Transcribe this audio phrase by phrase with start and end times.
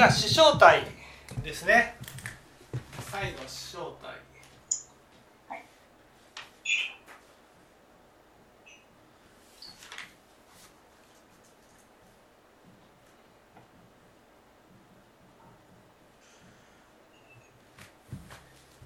[0.00, 0.86] じゃあ視小体
[1.42, 1.94] ですね。
[3.10, 4.14] 最後視小体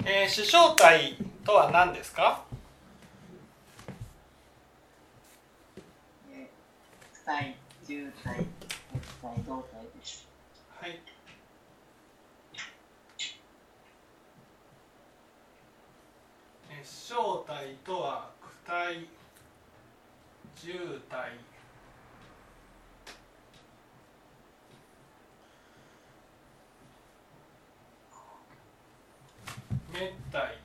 [0.04, 2.42] えー、視小体とは何ですか？
[7.24, 7.54] 体、
[7.86, 8.44] 重体、
[9.22, 10.26] 体、動体です。
[10.80, 11.00] はい。
[16.70, 18.28] え小体とは
[18.66, 19.08] 躯体、
[20.62, 21.30] 重体、
[29.92, 30.58] 滅体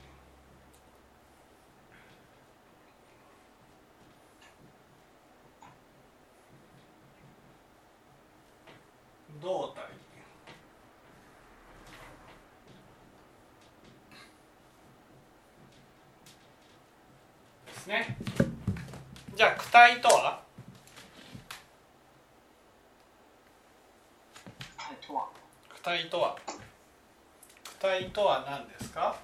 [9.40, 9.90] 胴体
[17.66, 18.16] ですね
[19.34, 20.42] じゃあ躯体とは？
[24.78, 26.36] 躯体とは。
[27.78, 28.44] 躯体とは？
[28.48, 29.16] 何ですか？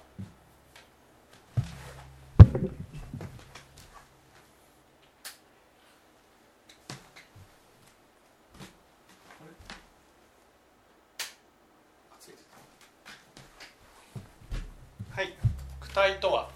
[15.93, 16.47] 体とは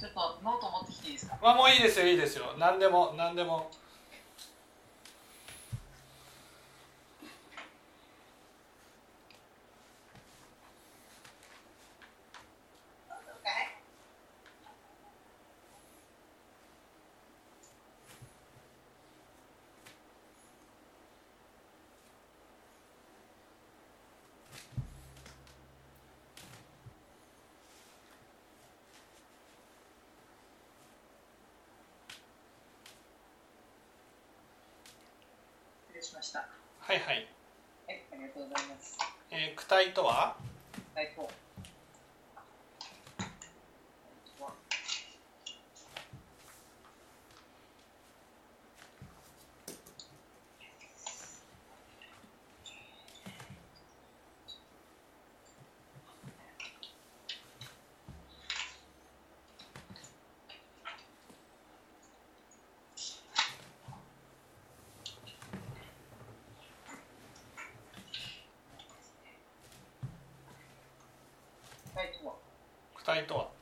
[0.00, 2.54] ちょっとノート持ってきていいですかまあもういいですよいいですよ。
[2.56, 3.68] 何でも何でも
[36.04, 36.46] しました。
[36.80, 37.26] はいはい。
[37.88, 38.98] はい、ありがとうございます。
[39.30, 40.36] えー、躯体とは？
[40.94, 41.12] 躯体
[73.22, 73.22] と。
[73.22, 73.53] 躯体とは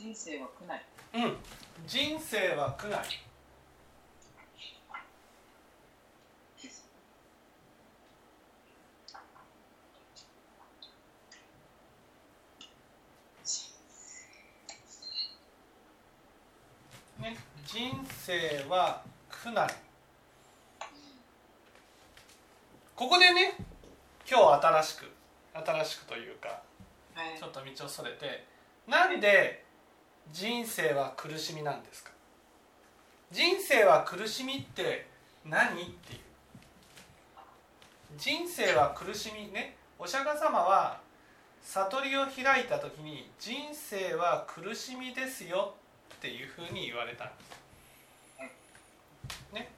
[0.00, 0.78] 人生は苦難
[1.12, 1.36] うん。
[1.86, 3.02] 人生は苦難
[17.20, 17.36] ね、
[17.66, 19.68] 人生は苦難
[22.96, 23.54] ここでね
[24.26, 25.10] 今日新しく
[25.52, 26.62] 新しくというか、
[27.14, 28.46] はい、ちょっと道をそれて
[28.88, 29.59] なんで
[30.32, 32.10] 人生は苦しみなんですか？
[33.32, 35.06] 人生は苦しみって
[35.44, 35.82] 何？
[35.82, 36.20] っていう。
[38.16, 39.76] 人生は苦しみね？
[39.98, 41.00] お釈迦様は
[41.62, 45.74] 悟りを開いた時に人生は苦しみですよ
[46.16, 47.50] っていうふうに言われたんです。
[49.52, 49.70] ね、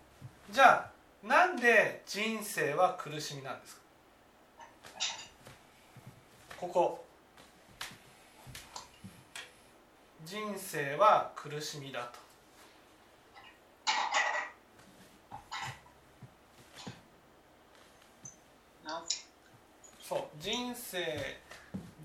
[0.51, 0.89] じゃ
[1.25, 3.83] あなんで人生は苦しみなんですか？
[6.59, 7.05] ここ。
[10.25, 12.21] 人生は苦しみだと。
[20.03, 20.99] そう人生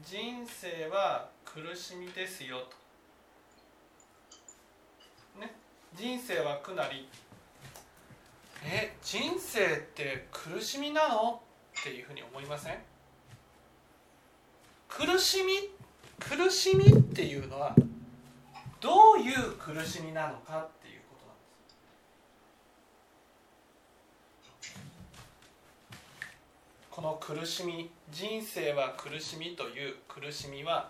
[0.03, 2.59] 人生は苦しみですよ
[5.35, 5.41] と。
[5.41, 5.53] ね？
[5.93, 7.09] 人生は苦なり。
[8.63, 11.41] え人生って苦しみなの？
[11.79, 12.77] っていうふうに思いません？
[14.87, 15.69] 苦しみ？
[16.19, 17.75] 苦しみっていうのは
[18.79, 21.35] どういう苦しみなのかっていうことなん
[24.61, 24.73] です。
[26.91, 30.89] この苦しみ人生は苦しみという苦しみは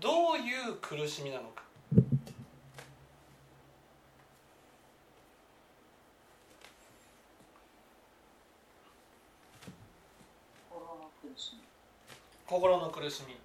[0.00, 1.62] どういう苦しみなのか。
[12.46, 13.36] 心の苦しみ。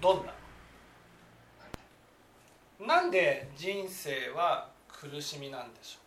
[0.00, 0.41] どんな？
[2.86, 6.02] なんで人生は苦しみなんでしょう？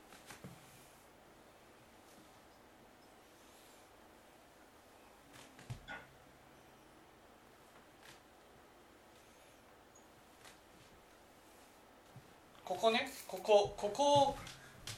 [12.65, 14.35] ここねここここ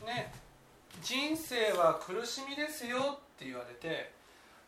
[0.06, 0.32] ね
[1.02, 4.12] 人生は苦しみですよって言われて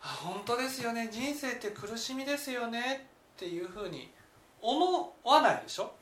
[0.01, 1.09] あ本当ですよね。
[1.11, 4.11] 人生って苦しみですよねっていうふうに
[4.61, 5.98] 思わないでしょ？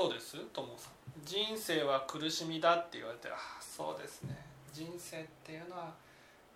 [0.00, 0.38] どうです？
[0.54, 0.92] ともさん。
[1.26, 4.34] 人生は苦しみだって言われてああそうですね。
[4.72, 5.92] 人生っていうのは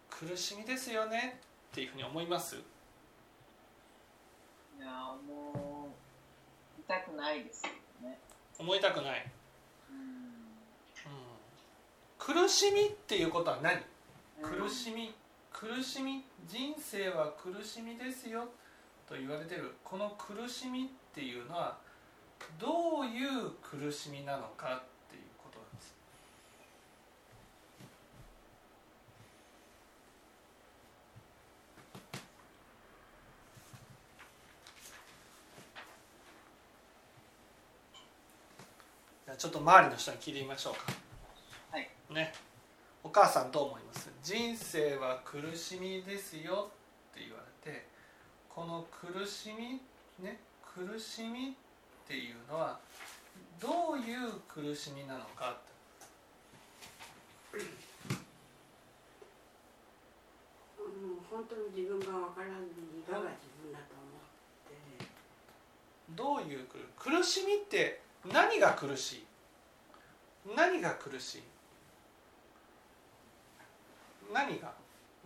[0.09, 1.39] 苦しみですよね。
[1.73, 2.57] っていうふうに思います？
[2.57, 2.61] い
[4.81, 4.87] や
[5.29, 5.91] も
[6.79, 7.73] う痛くないですよ
[8.09, 8.19] ね。
[8.59, 9.31] 思いたくない。
[9.91, 10.05] うん、うん、
[12.19, 13.79] 苦しみっていうことは何、
[14.41, 15.15] 苦しみ
[15.53, 18.49] 苦しみ人生は苦しみですよ
[19.07, 19.75] と言われてる。
[19.85, 21.77] この苦しみっていうのは
[22.61, 25.95] どういう苦しみなのかっていうことなんです。
[39.27, 40.93] じゃあちょっと周りの人に聞いてみましょうか。
[41.73, 41.89] はい。
[42.11, 42.33] ね。
[43.03, 44.11] お母さんどう思います？
[44.23, 46.71] 人生は苦しみですよ
[47.13, 47.87] って言われて
[48.49, 49.83] この苦しみ
[50.25, 50.41] ね
[50.75, 51.53] 苦しみっ
[52.07, 52.79] ていうのは
[53.61, 55.57] どういう苦しみなのか。
[57.53, 57.61] うん。
[61.31, 64.27] 本当に自分が分からんがが自分だと思っ
[64.69, 65.07] て。
[66.11, 66.67] どういう
[66.99, 68.01] 苦しみって
[68.33, 69.27] 何が苦しい？
[70.55, 71.43] 何が苦しい？
[74.33, 74.73] 何が？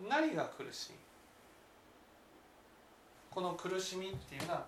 [0.08, 0.92] 何が苦しい？
[3.30, 4.66] この苦しみっていうのは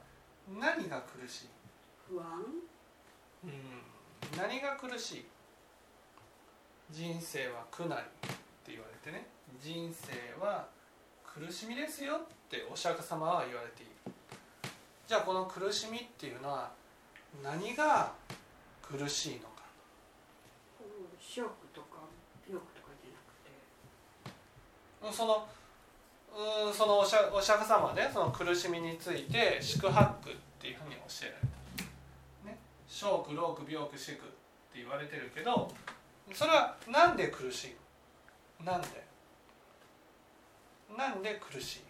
[0.60, 1.48] 何が苦しい？
[2.10, 2.26] 不安？
[3.44, 3.52] うん。
[4.36, 5.24] 何が苦しい？
[6.90, 8.06] 人生は苦なりっ
[8.64, 9.28] て言われてね。
[9.62, 10.12] 人生
[10.44, 10.66] は
[11.24, 12.18] 苦しみですよっ
[12.50, 13.92] てお釈迦様は言われている。
[15.06, 16.72] じゃあこの苦しみっていうのは
[17.44, 18.12] 何が
[18.82, 19.62] 苦しいのか？
[21.20, 21.98] ショックとか
[22.48, 23.18] 病気とかじゃな
[25.06, 25.16] くて。
[25.16, 25.46] その
[26.66, 31.49] うんそのお釈迦様はねその苦しみについて宿泊っていうふうに教えられた
[33.00, 34.26] 小苦労苦病苦死苦って
[34.74, 35.72] 言われてるけど
[36.34, 38.64] それはなんで苦しい？
[38.64, 38.88] なんで？
[40.98, 41.80] なんで苦しい？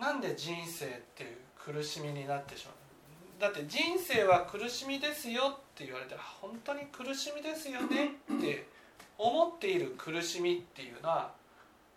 [0.00, 3.40] なんで人生って苦しみになってしまう？
[3.40, 8.73] だって人生は苦しみですよって言われたら本当に苦しみですよねって
[9.16, 11.32] 思っている苦しみっていうのは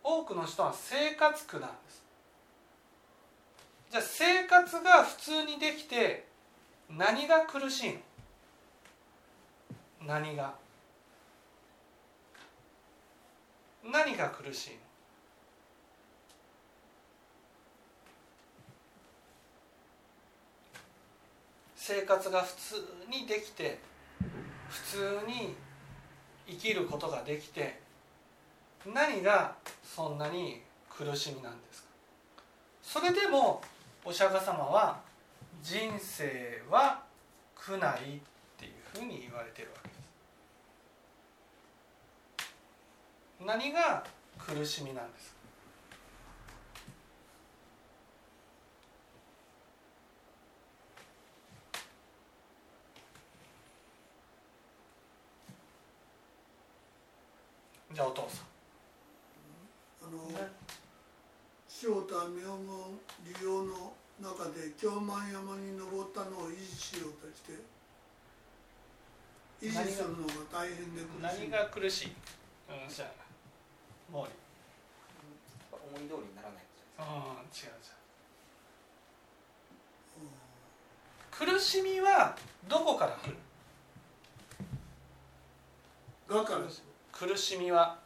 [0.02, 2.02] 多くの人は生活苦なんです。
[3.90, 6.26] じゃあ生活が普通にできて
[6.90, 7.98] 何が苦しいの？
[10.06, 10.54] 何が？
[13.84, 14.76] 何が苦しいの？
[21.76, 22.74] 生活が普通
[23.10, 23.78] にできて
[24.68, 25.56] 普通に
[26.48, 27.78] 生きることができて
[28.86, 31.88] 何がそんなに苦しみなんですか？
[32.82, 33.60] それでも
[34.04, 34.98] お釈迦様は
[35.62, 37.02] 人生は
[37.54, 38.20] 苦ないっ
[38.56, 39.98] ていうふうに言われてるわけです。
[43.44, 44.04] 何が
[44.38, 45.37] 苦しみなんですか？
[57.98, 58.44] じゃあお父さ
[60.06, 60.06] ん。
[60.06, 60.30] あの
[61.66, 62.94] 正太明門
[63.26, 67.54] 利用の中で京満山に登ったのを維持しようとして
[69.60, 71.50] 維持するのが大変で苦しい。
[71.50, 72.06] 何が苦しい、
[72.70, 73.10] うん、じゃあ
[74.12, 74.30] 毛利思い
[76.06, 76.62] 通りにならない
[76.98, 77.04] うん
[77.50, 77.74] 違う
[81.42, 81.50] 違う。
[81.52, 82.36] 苦しみは
[82.68, 83.36] どこから来る？
[86.28, 86.60] だから
[87.18, 87.98] 苦しみは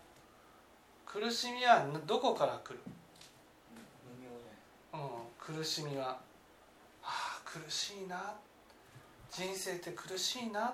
[1.05, 2.81] 苦しみはどこから来る、
[4.95, 5.01] うん、
[5.39, 6.19] 苦しみは
[7.03, 8.33] ああ苦しいな。
[9.31, 10.73] 人生って苦しいなっ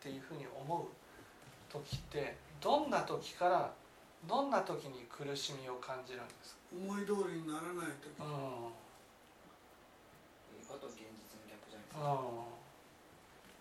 [0.00, 0.86] ていうふうに思う
[1.72, 3.72] 時ってどんな時から
[4.26, 6.58] どんな時に苦しみを感じるんですか？
[6.72, 8.28] 思い通りにならない時、うん、あ
[10.80, 11.06] と現実の
[11.48, 13.56] 逆じゃないですか、うん。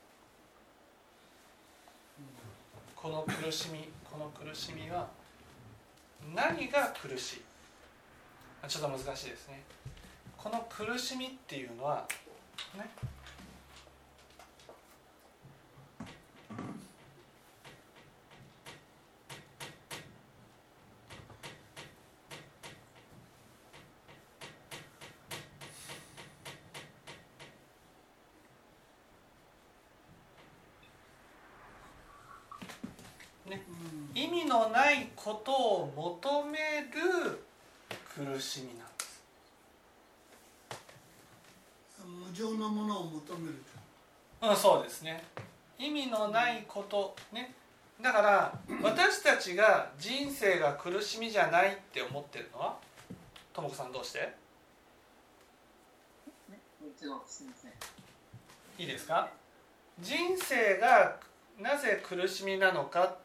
[2.95, 5.07] この苦しみこの苦しみは
[6.35, 7.41] 何が苦しい？
[8.67, 9.61] ちょっと難しいですね。
[10.37, 12.07] この苦しみっていうのは
[12.75, 12.89] ね
[34.13, 37.43] 意味のないことを求める。
[38.15, 39.21] 苦しみなんです
[42.05, 43.55] 無常なものを求める。
[44.41, 45.21] うんそうですね。
[45.77, 47.53] 意味のないことね。
[48.01, 52.77] だから私たちが人生が苦しみじゃないって思ってるのは？
[53.53, 54.33] とも子さんどうして？
[58.79, 59.27] いいですか？
[59.99, 61.17] 人生が
[61.59, 63.17] なぜ苦しみなのか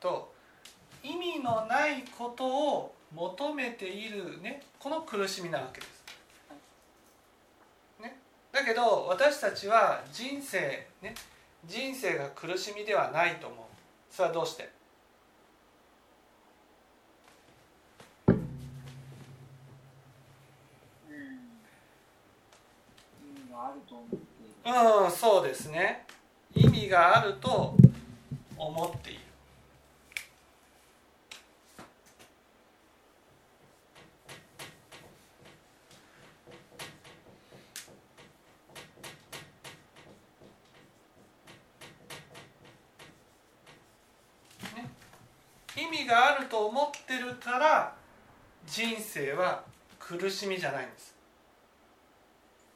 [0.00, 0.29] と
[1.02, 6.04] 意味のないことを求めているねこの苦しみなわけです。
[8.00, 8.16] ね、
[8.52, 11.14] だけど私たちは人生ね
[11.66, 13.58] 人生が苦しみではないと思う。
[14.10, 14.70] それはどうして？
[24.64, 26.06] うんそうですね。
[26.54, 27.74] 意味があると
[28.56, 29.20] 思っている
[46.10, 47.94] があると思ってるから
[48.66, 49.62] 人生は
[49.98, 51.14] 苦しみじゃないんです。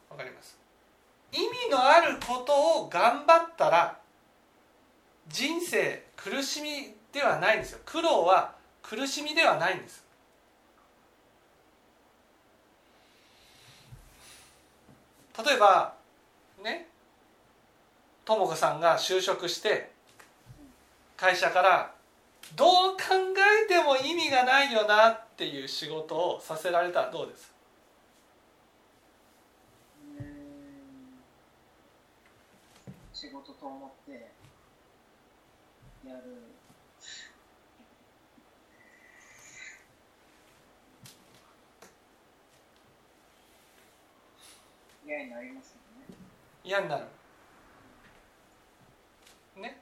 [0.09, 0.57] わかります？
[1.33, 3.97] 意味のあることを頑張ったら
[5.27, 7.79] 人生苦しみではないんですよ。
[7.85, 10.03] 苦労は苦しみではないんです。
[15.45, 15.93] 例えば
[16.63, 16.87] ね
[18.23, 19.91] とも子さんが就職して
[21.17, 21.94] 会社から
[22.53, 22.99] どう考
[23.65, 27.53] えても意味がないよなっていう仕事をさせられたらどうです？
[33.13, 34.31] 仕事と思って
[36.07, 36.21] やる。
[45.05, 45.75] 嫌になりますよ
[46.09, 46.15] ね。
[46.63, 47.05] 嫌になる。
[49.57, 49.81] ね。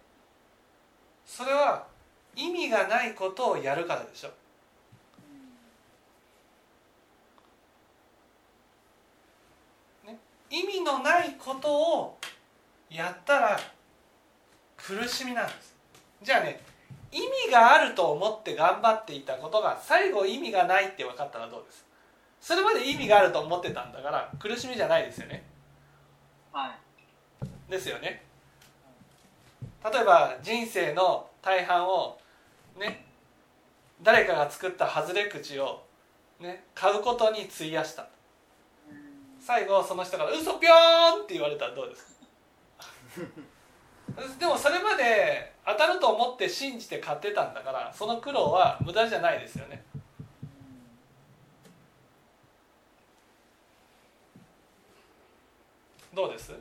[1.25, 1.87] それは
[2.35, 4.29] 意味がないことをやるからでしょ。
[10.05, 10.17] ね、
[10.49, 12.17] 意味のないことを
[12.89, 13.59] やったら
[14.77, 15.75] 苦しみなんです。
[16.21, 16.59] じゃあね
[17.11, 21.85] 意味があると思って頑張っていたことが最後意味がないって分かったらどうです？
[22.41, 25.43] それまで意味があると思ってたんだから苦しみじゃないですよね。
[26.51, 27.71] はい。
[27.71, 28.23] ですよね。
[29.83, 32.17] 例えば人生の大半を
[32.77, 33.05] ね。
[34.01, 35.83] 誰かが作った外れ口を、
[36.39, 38.07] ね、買うことに費やした。
[39.39, 42.19] 最後その人から「嘘ぴょーん!」って言われたらどうです
[44.15, 44.23] か？
[44.39, 49.83] でもそれまで当たると思って信じて買ってたんだからその苦労は無駄じゃないですよね。
[56.13, 56.53] どうです？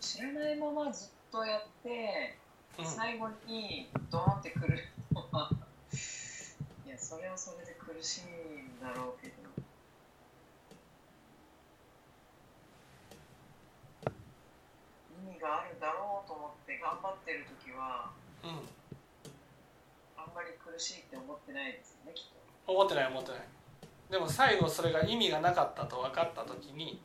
[0.00, 2.36] 知らないままずっとやって、
[2.82, 4.78] 最後にドーンってくる
[5.12, 5.50] のは
[6.86, 8.22] いやそれはそれで苦しい
[8.62, 9.34] んだろうけど。
[15.22, 18.10] 意味があるだろうと思って頑張ってる時は
[18.42, 18.56] うん、うん、
[20.16, 22.24] あんまり苦しいって思ってないですよねきっ
[22.66, 23.40] 思ってない思ってない。
[24.10, 27.02] でも最後それが意味がなかったと分かった時に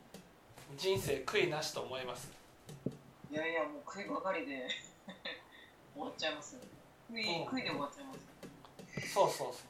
[0.77, 2.29] 人生悔いなしと思います。
[2.29, 2.44] と
[3.35, 4.65] いやいやもう悔いばかりで。
[5.93, 6.61] 終わっちゃいますよ。
[7.11, 9.65] 悔いうん悔いで終わっちゃいますそうそうそう。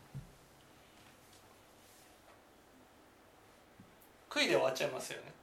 [4.29, 5.33] 悔いで終わっちゃいますよね。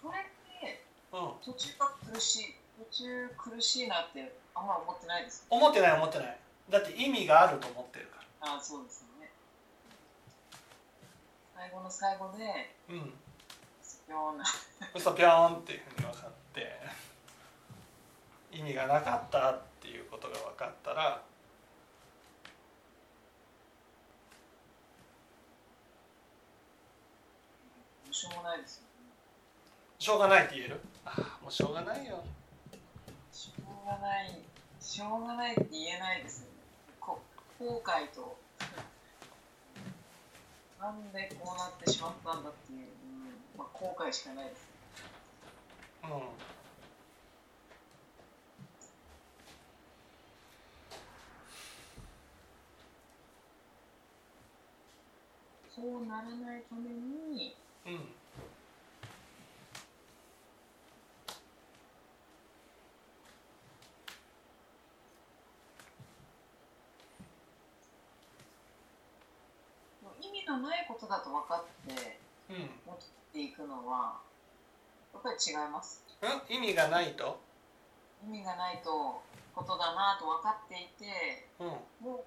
[0.00, 0.22] これっ
[0.60, 1.34] てうん。
[1.42, 6.38] 途中が苦しい途中苦しいなってあんま思ってないです思ってない思ってない。
[6.68, 9.32] だって意味があると思ってるかああそうですよね。
[11.52, 12.54] 最後の最後でら
[12.90, 13.18] うん。
[14.08, 14.44] ような。
[14.94, 17.05] 嘘ぴょーんっていうふうに分かって
[18.58, 21.22] 意味がなかったっていうことが分かったら
[28.10, 28.88] しようもないですよね。
[29.98, 30.80] しょうがないって言える？
[31.04, 32.24] ああもうしょうがないよ。
[33.30, 34.40] しょうがない
[34.80, 36.52] しょうがないって言えないですよね。
[36.98, 37.20] こ
[37.58, 38.38] 後悔と
[40.80, 44.66] なんでこうなってしまったんだっていう、うんまあ、後悔しかないです。
[46.04, 46.10] うん
[55.76, 57.54] そうならないために
[57.84, 57.92] うん。
[70.22, 72.18] 意味のないことだと分かって
[72.48, 72.56] うん。
[72.86, 72.96] 持っ
[73.34, 74.20] ていくのは
[75.12, 76.02] やっぱり違います。
[76.22, 77.38] うん意味がないと？
[78.26, 79.20] 意味がないと
[79.54, 81.66] ことだなと分かっていてうん。
[82.00, 82.24] もう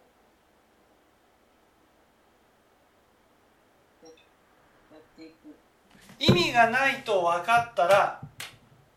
[4.94, 5.56] やていく
[6.20, 8.22] 意味がないと分かったら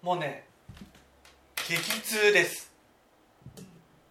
[0.02, 0.46] もうね
[1.56, 2.72] 激痛です。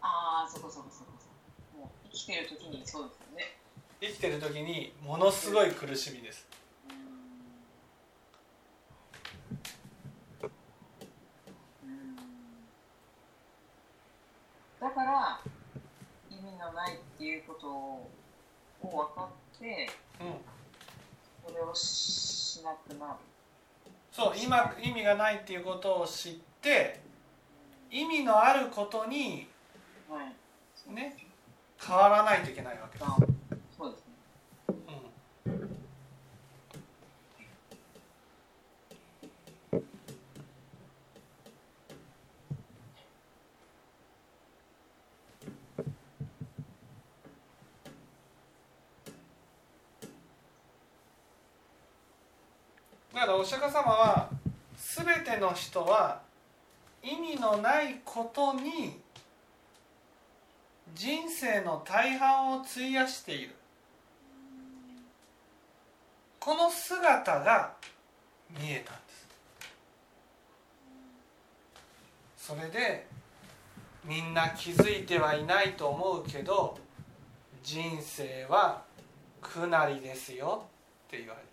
[0.01, 1.25] ああそこそこそこそ
[1.73, 1.79] こ。
[1.79, 3.57] もう生きてる時にそうですよね。
[3.99, 6.47] 生きてる時にものすごい苦しみです。
[14.79, 15.41] だから
[16.29, 18.09] 意味のないっていうことを
[18.81, 20.27] 分かってうん
[21.45, 23.13] それをしなくなる。
[24.11, 26.99] そう今意味がないっていうことを知って
[27.89, 29.47] 意味のあることに
[30.09, 30.93] はい。
[30.93, 31.15] ね
[31.79, 33.15] 変わらないといけないわけですあ
[33.77, 34.13] そうですね
[53.10, 54.29] うんだからお釈迦様は
[54.75, 56.23] 全ての人は
[57.03, 58.99] 意味のないことに
[60.95, 63.51] 人生の大半を費やしている。
[66.39, 67.73] この姿が
[68.59, 69.01] 見えたんで
[72.39, 72.47] す。
[72.47, 73.05] それで
[74.03, 76.75] みんな気づいてはいないと思うけど
[77.61, 78.81] 人生は
[79.43, 80.65] 苦なりですよ
[81.07, 81.50] って言われた。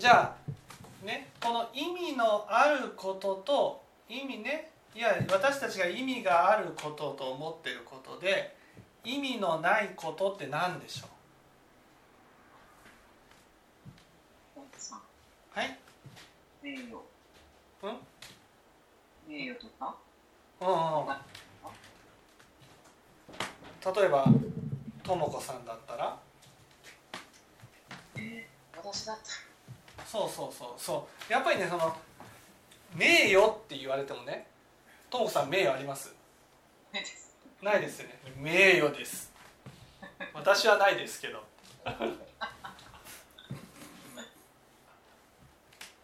[0.00, 8.56] じゃあねこの意味のあることと意味ねいや私たちが意味があることと思ってることで
[9.04, 11.06] 意味のないことって何でしょ
[14.56, 15.58] う？
[15.58, 15.78] はい？
[16.62, 16.96] 名誉。
[17.82, 17.98] うん？
[19.28, 19.94] 名誉とか？
[20.62, 21.06] うんうん
[23.94, 24.24] 例えば
[25.02, 26.18] とも子さんだったら？
[28.82, 29.49] 私だった
[30.10, 31.32] そうそうそうそう。
[31.32, 31.96] やっぱりねその
[32.96, 34.46] 名誉って言われてもね
[35.08, 36.14] とも子さん名誉あります？
[36.92, 37.36] らです。
[37.62, 38.18] ないですよね。
[38.36, 39.30] 名誉です。
[40.34, 41.44] 私はないですけど。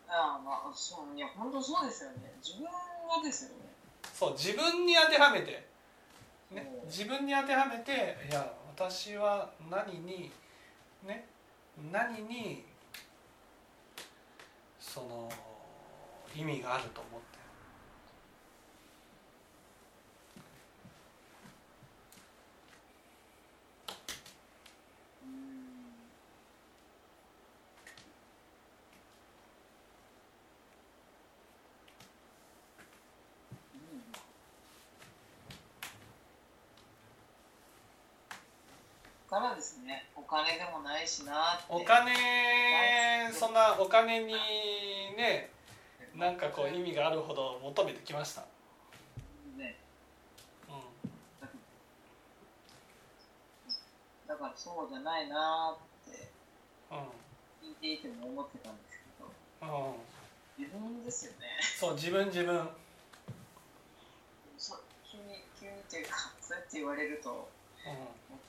[0.08, 2.32] ああまあそういや本当そうですよね。
[2.42, 3.56] 自分はですよね。
[4.14, 5.66] そう自分に当てはめて、
[6.52, 6.88] ねう、ん。
[6.88, 10.30] 自分に当てはめていや私は何に
[11.02, 11.26] ね
[11.92, 12.64] 何に
[14.96, 15.28] その
[16.34, 17.36] 意味があると思って。
[39.28, 40.06] からですね。
[40.16, 42.12] お金でもないしなお金
[43.32, 44.34] そんなお金に
[45.16, 45.50] ね
[46.14, 48.42] なんかこう意味があるほど求めてきました。
[49.56, 49.76] ね。
[50.68, 50.72] う
[51.44, 51.48] ん。
[54.28, 56.28] だからそうじゃないなって
[57.62, 61.38] 聞いていても思ってたんですけど、うん、自分ですよね。
[61.78, 62.68] そう自分自分。
[64.56, 67.36] そ急に急にっていうかそうやって言われると、うん、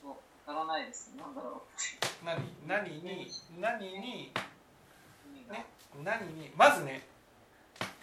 [0.02, 1.12] 本当からないです。
[1.18, 2.24] なんだろう。
[2.24, 4.32] 何何に何に
[5.50, 5.66] ね
[6.04, 7.02] 何にまずね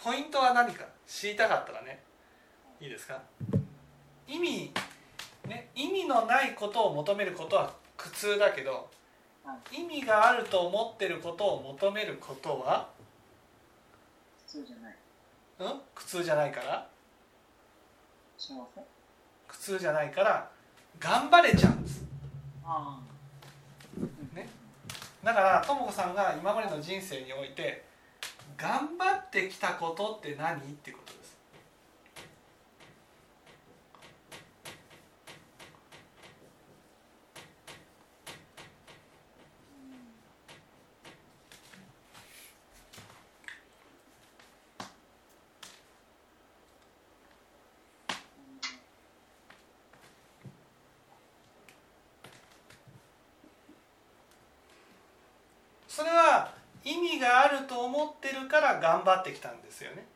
[0.02, 2.00] ポイントは何か知りたかったらね
[2.80, 3.20] いいですか？
[4.28, 4.72] 意味
[5.46, 8.90] ね意味のないことを求めることは苦痛だけど、
[9.72, 12.88] 意味があると思ってることを求めることは？
[14.46, 14.96] 苦痛じゃない。
[15.60, 15.80] うん？
[15.94, 16.86] 苦痛じゃないから？
[19.48, 20.50] 苦痛じゃないから
[20.98, 22.08] 頑張れちゃうんですね、
[25.26, 27.82] だからとも子さんが今までの人生において
[28.56, 30.56] 頑張ってきたことって何？
[30.58, 31.05] ってこと。
[55.96, 56.52] それは
[56.84, 60.06] 意味があると思ってるから頑張ってきたんですよね。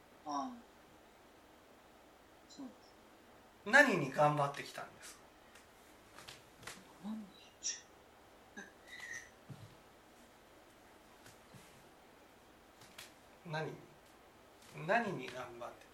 [3.64, 5.20] 何に頑張ってきたんですか？
[13.50, 13.64] 何？
[13.64, 13.72] に
[14.86, 15.86] 何に頑張って？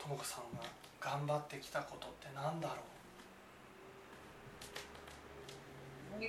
[0.00, 0.64] とも子さんが
[1.12, 2.76] 頑張ってきたことって何だろ
[6.18, 6.22] う？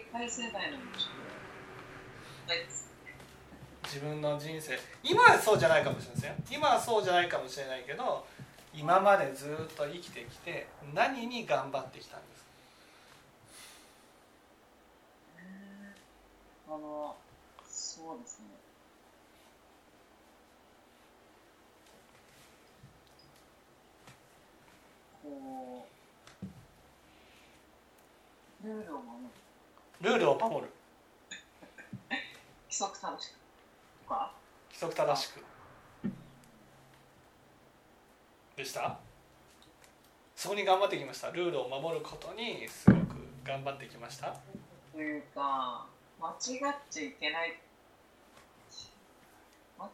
[3.86, 8.26] 自分の人生今はそうじゃないかもしれません今はそうじゃないかもしれないけど
[8.74, 12.50] 今までずっと生きてきて何に頑張ってきたんですか？
[16.68, 17.16] あの
[17.70, 18.48] そうですね
[25.42, 25.88] こ
[28.64, 29.24] うルールを守
[30.02, 30.10] る。
[30.10, 30.72] ルールを守る。
[32.10, 32.22] 規
[32.70, 33.34] 則正しく
[34.06, 34.32] とか？
[34.70, 35.44] 規則正しく。
[38.56, 38.98] でした？
[40.36, 41.32] そこに頑張ってきました。
[41.32, 44.36] ルールを守ることにすごく頑張ってきました。
[44.94, 45.86] というか
[46.20, 46.36] 間違っ
[46.90, 47.60] ちゃいけない。
[49.78, 49.92] 間違っ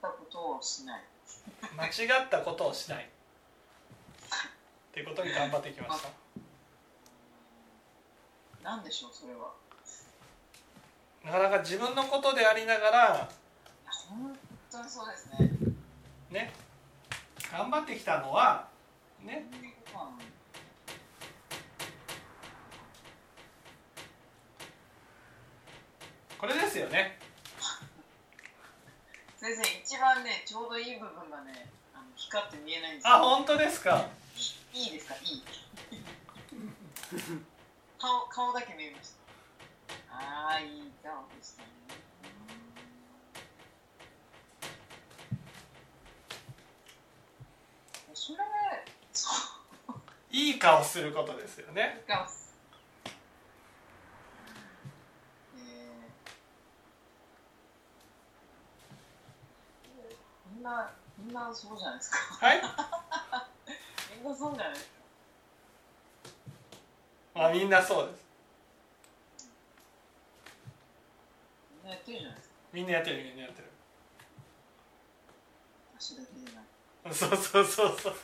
[0.00, 1.02] たことをしない。
[1.76, 1.90] 間違
[2.24, 3.08] ったことをしない
[4.92, 6.10] っていうことに頑張ってきました。
[8.62, 9.54] 何でしょうそれは。
[11.24, 13.30] なかなか自分のことでありながら
[13.86, 14.36] 本
[14.70, 15.50] 当にそうですね。
[16.30, 16.52] ね
[17.50, 18.68] 頑張ってきたのは
[19.24, 19.46] ね、
[26.36, 27.18] これですよね。
[29.40, 34.21] 先生一番ねちょうどいい部分がねあの光って見えないんですあ本当ですか
[34.74, 35.14] いいですか？
[35.16, 35.42] いい。
[37.98, 40.14] 顔顔だけ見えました。
[40.14, 41.68] ああいい顔でしたね
[48.14, 48.38] それ
[49.12, 49.94] そう。
[50.30, 52.02] いい顔することですよね。
[52.08, 52.26] いい顔。
[60.54, 62.18] みんなみんなそうじゃないですか。
[62.46, 62.62] はい
[64.22, 64.90] みんなそうじゃないですか
[67.34, 68.22] まあみんなそうです。
[71.82, 73.68] みんなやってるじゃないですかみんなやってるみんなやってる。
[75.98, 76.60] 足だけじゃな
[77.10, 77.98] いそうそうそう。
[78.00, 78.14] そう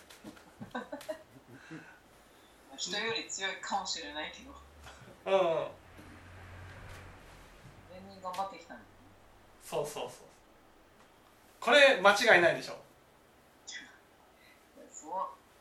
[2.77, 4.53] 人より強いかもしれないけど。
[4.53, 5.67] うん。
[7.91, 8.79] 全員頑張ってきたん
[9.65, 10.11] そうそうそう。
[11.59, 12.77] これ間違いないでしょ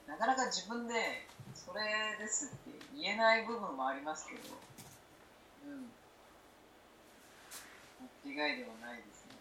[0.08, 2.56] なかなか自分でそれですって
[2.96, 4.40] 言えない部分もありますけど
[5.66, 5.92] うん。
[8.26, 9.32] 間違いではないですね。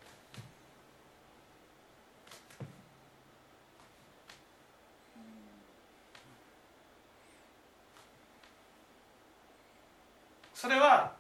[10.55, 11.13] それは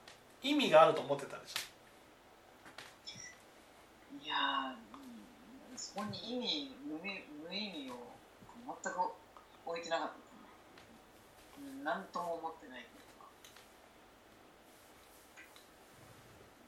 [0.42, 1.59] 意味があると思ってたでしょ？
[4.24, 4.74] いや
[5.76, 7.06] そこに意味無無
[7.54, 7.94] 意味を
[8.82, 8.98] 全く
[9.66, 13.26] 置いてなかったですね何とも思ってないというか。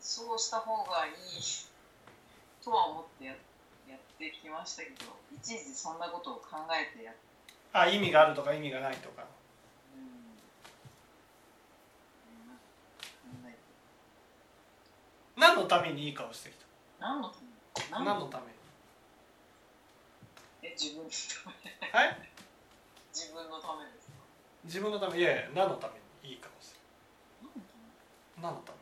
[0.01, 1.15] そうした方がいい
[2.65, 3.33] とは思ってや
[3.89, 7.13] やってきましたけどいちいちそんなことを考えてや
[7.73, 9.25] あ意味があるとか意味がないとか。
[15.39, 16.57] 何のためにいい顔してき
[16.99, 17.37] た何のた
[18.01, 18.45] め何のため
[20.63, 22.29] え自分のためはい
[23.19, 24.15] 自分のためですか？
[24.65, 26.35] 自分のためいやいや何のために？
[26.35, 26.79] いい顔して
[27.43, 27.51] る
[28.41, 28.79] 何のため？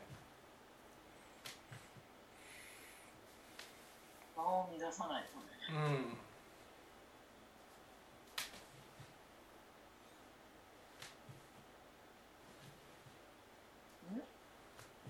[4.37, 5.81] 場を乱さないためう
[6.13, 6.19] ん。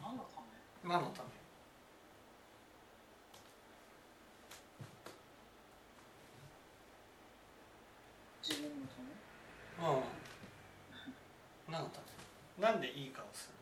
[0.01, 0.41] 何のた
[0.85, 0.89] め？
[0.89, 1.29] 何のため
[8.43, 9.09] 自分のため
[9.79, 11.73] うん。
[11.73, 12.01] 何のた？
[12.59, 13.57] めなんでいい顔する？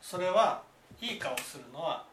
[0.00, 0.62] それは
[1.00, 2.04] いい顔するのは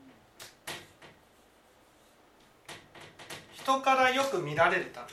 [3.72, 5.12] 人からよく見られるためで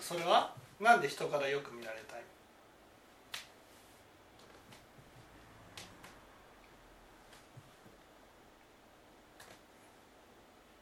[0.00, 0.08] す。
[0.08, 0.54] それは？
[0.80, 2.22] なんで人からよく見られたい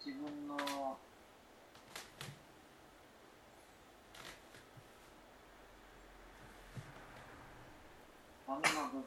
[0.07, 0.57] 自分の
[8.47, 9.05] ダメな部分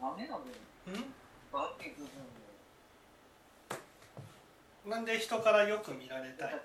[0.00, 0.52] ダメな部分
[0.88, 0.92] うん
[1.52, 2.10] 悪い部分
[4.98, 6.60] をなんで人からよく見られたい。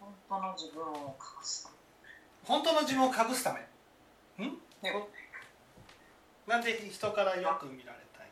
[0.00, 1.70] 本当の自分を隠す
[2.44, 3.60] 本当の自分を隠すため。
[4.46, 4.56] ん？
[4.82, 4.90] で
[6.46, 8.28] なんで人からよく見られたい？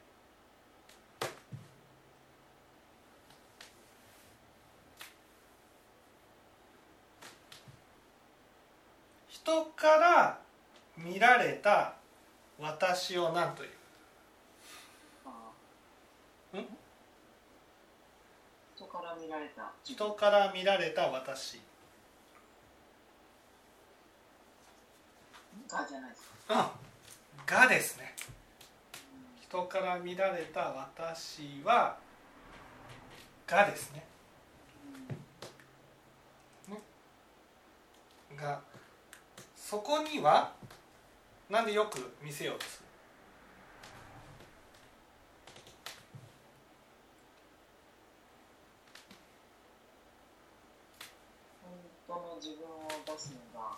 [9.29, 10.39] 人から
[10.97, 11.98] 見られた
[12.61, 13.71] 私を何という？
[18.77, 21.61] 人から見られた人から見られた私。
[25.71, 26.73] がじゃないですか。
[27.39, 27.47] うん。
[27.47, 28.15] がですね。
[29.43, 31.99] 人から見られた私は
[33.47, 34.05] がですね。
[38.37, 38.61] が
[39.57, 40.53] そこには
[41.51, 42.89] なんでよく見せようとする？
[51.65, 51.73] 本
[52.07, 53.77] 当の自分を出すのが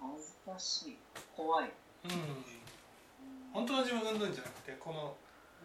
[0.00, 0.98] 恥ずかしい。
[1.34, 1.70] 怖い、
[2.04, 2.10] うん。
[2.10, 2.18] うん
[3.54, 5.16] 本当の自分うんぬんじゃなくてこの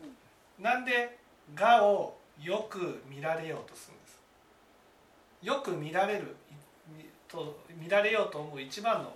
[0.02, 0.64] うん。
[0.64, 1.20] なんで
[1.54, 4.20] 「が」をよく見られようとするんです。
[5.42, 6.54] よく見られるい
[7.28, 9.16] と見られようと思う一番の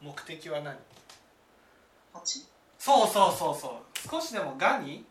[0.00, 0.76] 目的は何？
[2.78, 3.92] そうそうそうそう。
[4.10, 5.04] 少しでも「が」に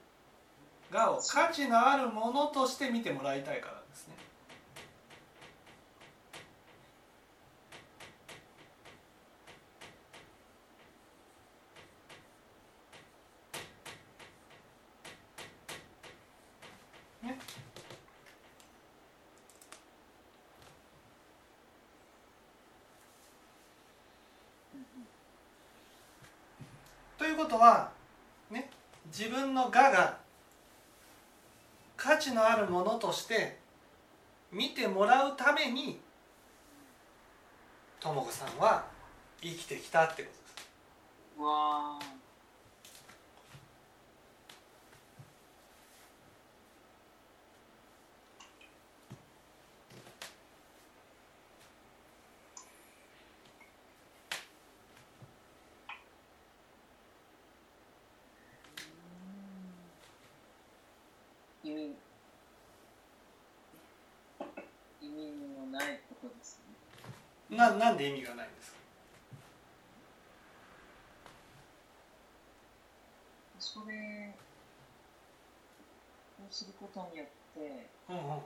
[0.92, 4.16] 「が」を価値のあるものとして見てもらいたいからですね
[17.24, 17.38] ね
[27.18, 27.92] ということは
[28.50, 28.70] ね
[29.12, 30.18] 自分の「我」が
[31.98, 33.60] 価値のあるものとして
[34.52, 36.00] 見てもらうために
[38.00, 38.86] とも子さんは
[39.42, 42.21] 生きてきたってことです。
[61.74, 61.80] わ
[65.02, 66.60] 意味意味のないことです
[67.50, 67.58] ね。
[67.58, 68.78] ななんで意味がないんですか？
[73.60, 74.34] それ
[76.40, 78.44] をすることによって、うんうん、本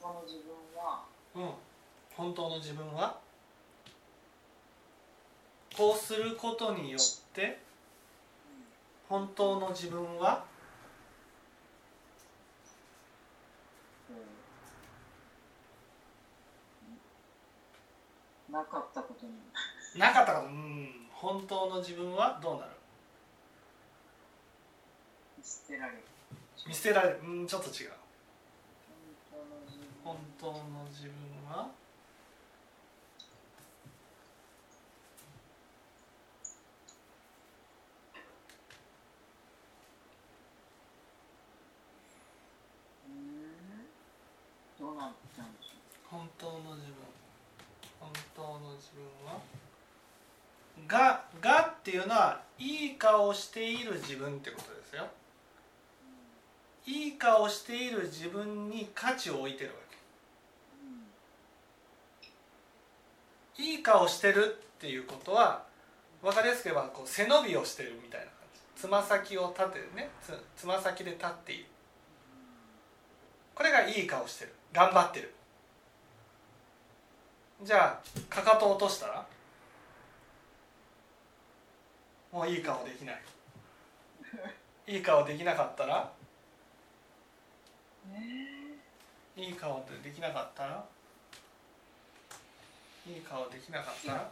[0.00, 1.04] 当の自分は、
[1.34, 1.50] うん、
[2.16, 3.18] 本当の自分は？
[5.76, 7.00] こうすることによっ
[7.32, 7.60] て、
[9.08, 10.44] 本当の自分は？
[18.60, 19.32] なかったことに。
[19.98, 21.06] なかったことうん。
[21.10, 22.72] 本当の自分はどうなる？
[25.38, 25.98] 見捨てられる。
[26.68, 27.20] 見捨てられる。
[27.24, 27.92] うんちょっと違う。
[30.04, 30.52] 本当の
[30.90, 31.12] 自分
[31.48, 31.68] は
[44.78, 46.96] どうなったんでしょう本当の自分
[48.00, 49.38] 本当の自分は
[50.90, 55.06] ががっていうのはいい顔している自分ってことですよ。
[56.86, 59.74] いい顔している自分に価値を置いてるわ
[63.56, 63.62] け。
[63.62, 65.62] いい顔してるっていうことは
[66.22, 68.60] 分かりやすく言えばこう背伸びをしてるみたいな感じ。
[68.74, 71.66] つま先を立てねつつま先で立っている。
[73.54, 74.54] これがいい顔してる。
[74.72, 75.34] 頑張ってる。
[77.62, 79.26] じゃあかかと落としたら？
[82.32, 83.22] もういい顔できない。
[84.86, 86.12] いい顔できなかったら、
[89.36, 90.84] いい顔でできなかったら？
[93.06, 94.30] いい顔できなかったら？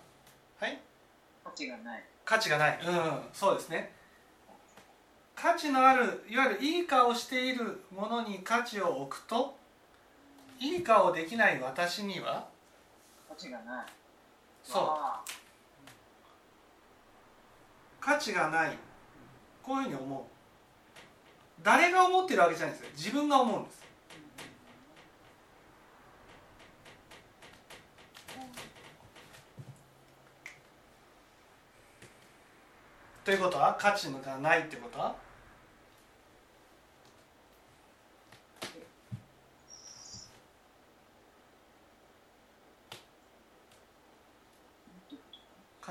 [0.60, 0.78] はい？
[1.44, 2.04] 価値がない。
[2.24, 2.80] 価値がない。
[2.84, 3.92] うんそうですね。
[5.34, 9.56] 価値のあるいわゆるいい顔しているものに価値を置くと
[10.58, 12.48] いい顔できない私には
[13.36, 13.86] 値がない。
[14.64, 14.82] そう
[18.08, 18.70] 価値がない。
[19.62, 20.22] こういうふうに思う。
[21.62, 22.92] 誰が思ってるわけじゃないんですよ。
[22.96, 23.84] 自分が思うんです。
[33.26, 35.14] ということは価値がないってことは？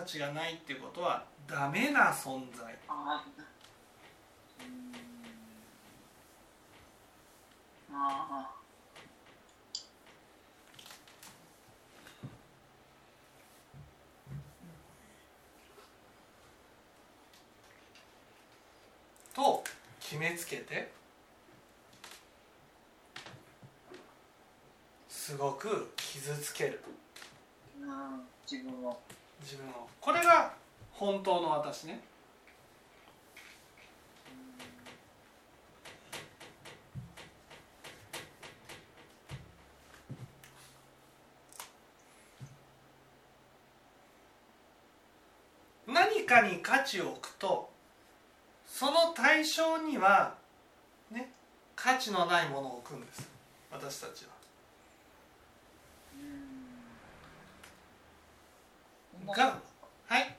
[0.08, 2.74] 価値がないっていうことはダメな存在。
[19.36, 19.64] と
[20.00, 20.90] 決めつけて
[25.10, 26.82] すごく傷つける。
[28.50, 28.98] 自分を
[29.42, 30.54] 自分をこれが
[30.92, 32.02] 本当の私ね。
[45.88, 47.70] 何かに価値を置くと
[48.66, 50.36] その対象には
[51.10, 51.32] ね
[51.76, 53.30] 価値のないものを置くんです。
[53.72, 54.32] 私たちは。
[59.26, 59.60] が
[60.08, 60.36] はい。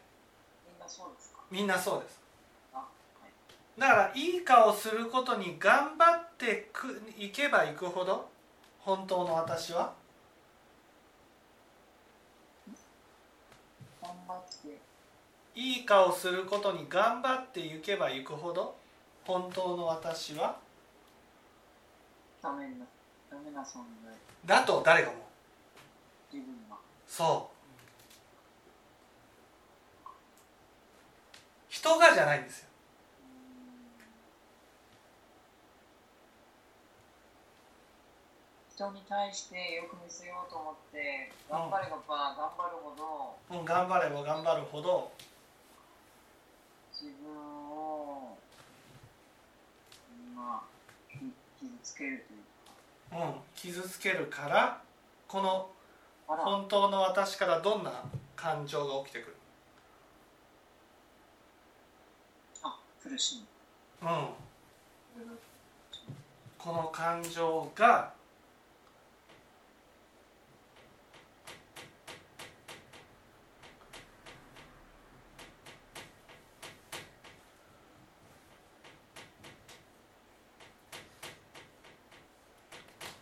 [1.51, 2.20] みんなそうです
[3.79, 8.29] だからいい顔することに頑張ってくいけばいくほど
[8.81, 9.93] 本当の私は？
[14.03, 14.79] 頑張って。
[15.55, 18.76] いい顔することに頑張っていけばいくほど
[19.24, 20.57] 本当の私は？
[22.43, 22.70] ダメな
[23.31, 24.12] ダメな存在。
[24.45, 25.22] だと誰が思う？
[26.35, 26.76] 自分が。
[27.07, 27.58] そう
[31.79, 32.68] 人がじゃないんですよ。
[38.74, 42.95] 人に対してよく見せようと思って頑張れば頑張るほ
[43.51, 45.12] ど、うん、頑張れば頑張るほど
[46.93, 48.37] 自分を
[50.35, 51.33] まあ傷
[51.83, 53.26] つつけるというか。
[53.26, 54.83] うん傷つけるから
[55.26, 55.70] この
[56.26, 58.05] 本当の私からどんな
[58.37, 59.37] 感情が起きてくる
[62.62, 62.79] あ
[63.09, 63.43] 苦し
[64.03, 64.29] みうん。
[66.59, 68.13] この感情が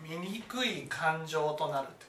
[0.01, 2.07] 醜い感情となるって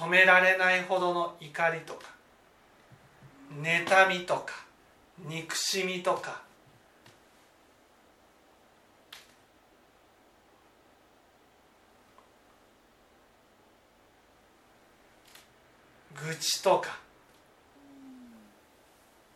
[0.00, 2.00] 止められないほどの怒りとか
[3.62, 4.66] 妬みとか
[5.26, 6.42] 憎しみとか
[16.14, 16.98] 愚痴とか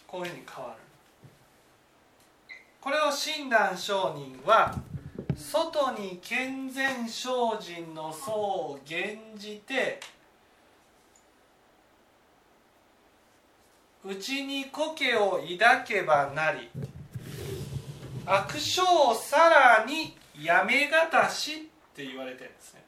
[0.07, 0.83] こういうふうに変わる。
[2.83, 4.75] これを親鸞上人は
[5.35, 10.01] 外に健全精進の層を減じて
[14.07, 16.69] うちに苔を抱けばなり
[18.27, 21.57] 悪性をさらにやめがたしっ
[21.95, 22.84] て言われてるんですね。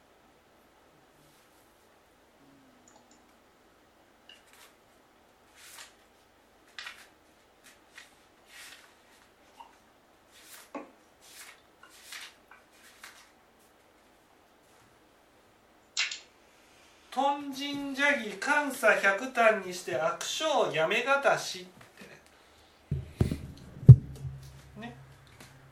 [17.27, 21.59] 豚人邪義監査百単にして悪性やめがたし。
[21.59, 23.35] って
[24.79, 24.95] ねね。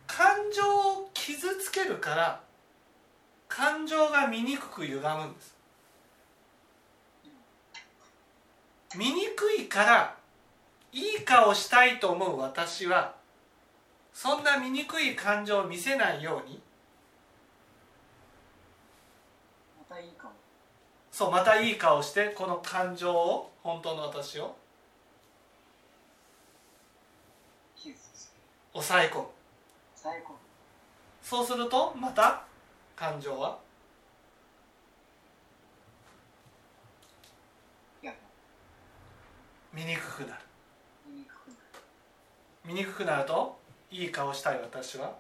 [0.06, 2.42] 感情を傷つけるから
[3.48, 5.56] 感情が醜く歪むんです。
[8.94, 9.10] 醜
[9.58, 10.18] いから
[10.92, 13.16] いい顔したいと思う私は
[14.14, 16.62] そんな醜い感情を見せないように
[21.16, 24.54] そうまたいい顔してこの感情を本当の私を。
[28.74, 29.26] 抑え込む。
[31.24, 32.44] そうするとまた
[32.98, 33.58] 感情は？
[39.72, 40.42] 見にくくなる。
[42.66, 43.58] 見にくくなると
[43.90, 45.14] いい顔したい私は？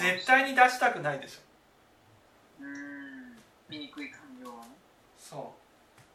[0.00, 2.64] 絶対に出したくないでしょ。
[2.64, 3.36] うん。
[3.68, 4.70] 醜い感情はね。
[5.18, 5.54] そ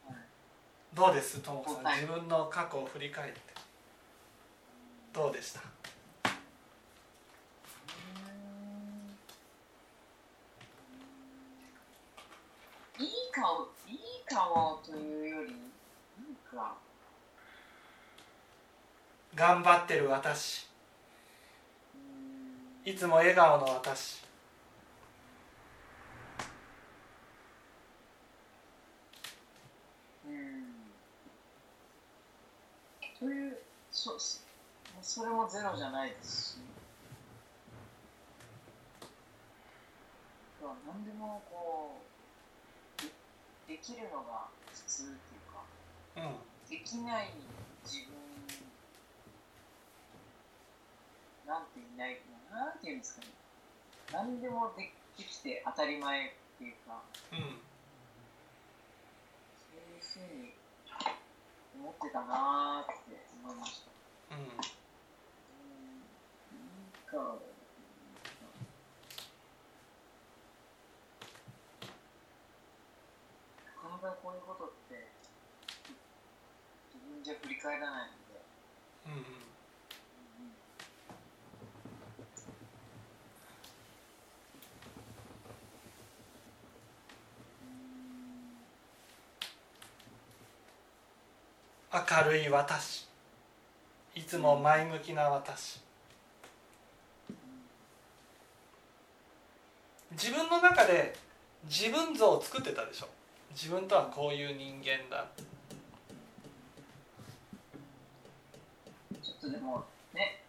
[0.07, 0.21] う、はい、
[0.93, 1.93] どうですともさん？
[1.93, 3.39] 自分の過去を振り返って。
[5.13, 5.59] どうでした？
[12.97, 16.75] いい顔いい顔というよりなんか。
[19.35, 20.65] 頑張ってる私
[22.85, 24.23] いつも笑顔の私。
[33.19, 33.57] という
[33.89, 34.15] そ
[35.01, 36.57] それもゼロじゃないですし。
[40.61, 41.97] 何でもこ
[42.99, 43.01] う
[43.67, 47.31] でできるのが普通っていうか、うん、できない
[47.83, 48.13] 自分
[51.47, 52.21] なんていない
[52.55, 53.27] なんていうんですかね。
[54.13, 57.03] 何でもできて当たり前っていうか、
[57.33, 57.59] うん、
[59.59, 60.53] そういうふうに
[61.77, 63.91] 思ってたなって思いました。
[64.35, 64.57] うん、うんなん
[67.11, 67.35] か
[73.83, 75.11] なかなかこういうことって
[76.93, 78.09] 自分じゃ振り返らない
[79.07, 79.34] ので、うん
[91.95, 93.07] 明るい私。
[94.15, 95.79] いつも前向きな私。
[100.11, 101.15] 自分の中で
[101.63, 103.07] 自分像を作ってたでしょ。
[103.51, 105.25] 自分とはこういう人間だ。
[109.23, 110.41] ちょっとでもね。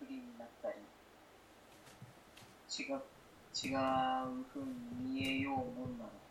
[0.00, 0.74] 不利になったり。
[2.68, 3.00] 違う
[3.54, 3.78] 違う
[4.52, 4.64] ふう
[5.04, 6.25] に見えようもんなら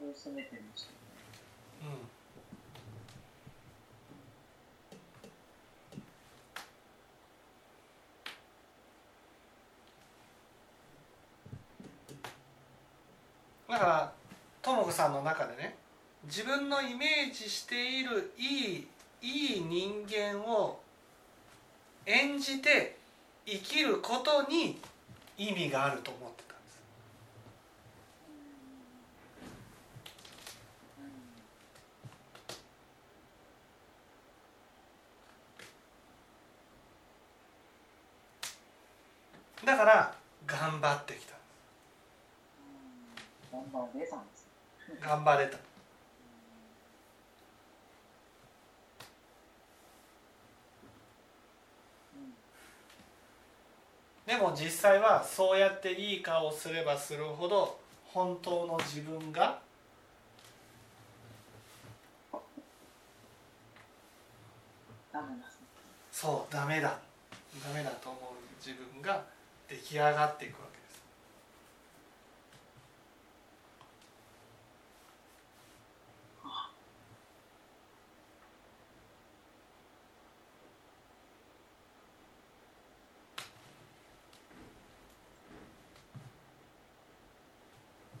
[0.00, 0.96] を攻めてましたね。
[1.82, 2.16] うん
[13.68, 14.12] だから
[14.62, 15.76] とも子さんの中でね
[16.24, 18.88] 自分のイメージしているいい
[19.20, 20.80] いい人間を
[22.06, 22.96] 演じて
[23.44, 24.78] 生きることに
[25.36, 26.45] 意味があると思って
[39.76, 40.14] たんですだから
[40.46, 41.34] 頑張ってきた。
[43.52, 44.26] 頑張れたん。
[44.26, 44.48] です
[45.02, 45.58] 頑張れた。
[54.26, 59.60] でも実際はそうやっていい顔をすればするほど本当の自分が
[66.10, 66.98] そうダメだ。
[67.62, 68.22] ダメだと思う
[68.58, 69.35] 自分が
[69.68, 71.02] 出来上がっていくわけです。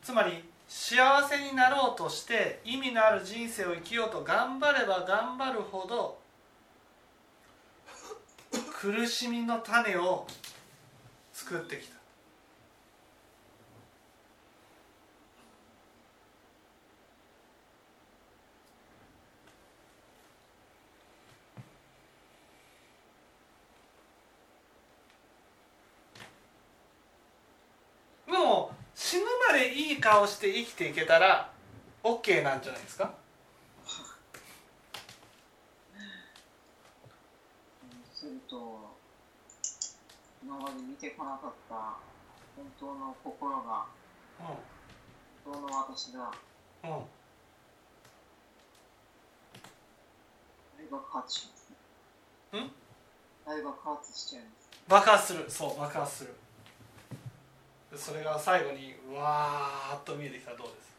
[0.02, 6.18] つまり幸せになろうとして意味のある人生を生きようと頑張れば頑張るほど
[8.72, 10.26] 苦しみの種を
[11.48, 11.94] 作ってきた。
[28.26, 31.52] もう死ぬまでいい顔して生きていけたら
[32.02, 33.14] OK なんじゃないですか？
[38.12, 38.85] すると
[40.46, 41.74] 今まで見てこなかった
[42.54, 43.86] 本当の心が
[44.38, 44.56] 本
[45.44, 46.30] 当の私だ
[46.84, 47.04] うんうん
[50.78, 51.70] 大爆発します
[52.52, 52.60] ね。
[52.60, 52.70] ん？
[53.44, 54.70] 大爆発しちゃいます。
[54.86, 55.50] 爆発する。
[55.50, 56.34] そう爆発する。
[57.90, 60.94] でそれが最後にわーっと見えてきたらどうです？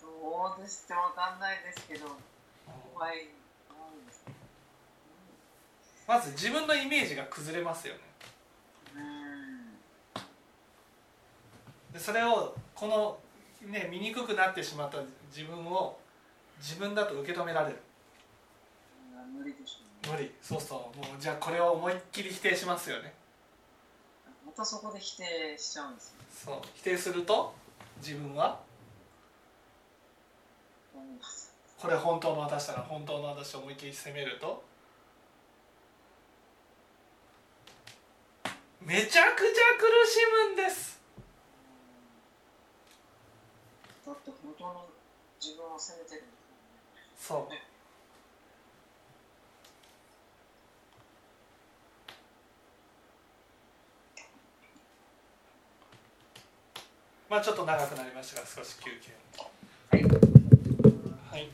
[0.00, 2.06] どうですってわかんないですけど
[2.94, 3.28] 怖い
[3.68, 4.34] 怖いですね
[6.10, 8.00] まず自分のイメージが崩れますよね。
[8.96, 9.60] うん
[11.92, 13.16] でそれをこの
[13.70, 14.98] ね醜くなってしまった
[15.28, 15.96] 自分を
[16.58, 17.76] 自分だと受け止められる。
[19.38, 19.78] 無理でしょ
[20.10, 20.14] うね。
[20.18, 20.34] 無理。
[20.42, 20.98] そうそう。
[20.98, 23.14] もうじゃあこれを思いっきり否定しますよね。
[24.44, 26.14] またそこで否定しちゃうんですよ。
[26.46, 26.56] そう。
[26.74, 27.54] 否定すると
[27.98, 28.58] 自分は？
[30.92, 31.20] うん
[31.80, 34.68] これ本当の私だから本当の私を思いっきり責めると
[38.80, 39.22] めちゃくちゃ
[39.78, 40.18] 苦し
[40.48, 41.00] むんです。
[44.06, 44.86] だって本当の
[45.40, 46.24] 自分を責めてる
[47.18, 47.54] そう。
[57.28, 59.14] まあちょっと長くなりましたが少し休憩。
[59.90, 60.02] はい。
[61.30, 61.48] はい